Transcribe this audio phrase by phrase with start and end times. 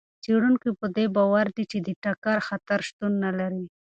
[0.23, 3.63] څېړونکي په دې باور دي چې د ټکر خطر شتون نه لري.